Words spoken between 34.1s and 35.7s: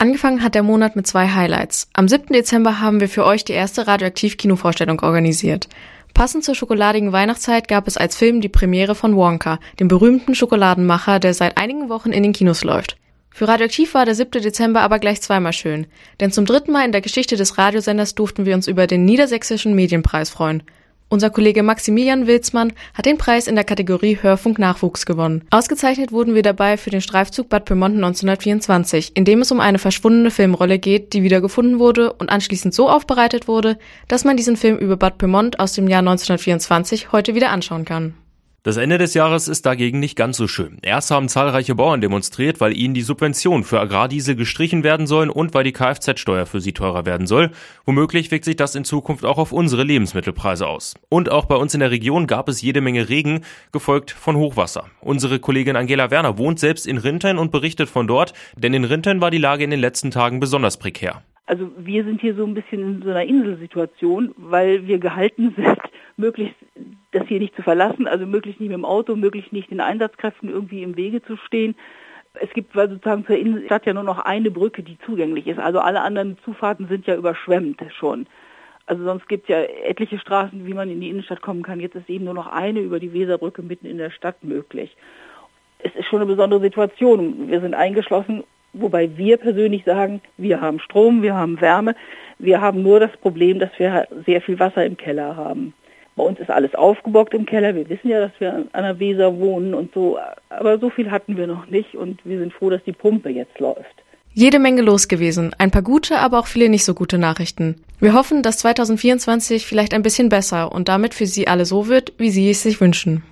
man diesen Film über Bad Pyrmont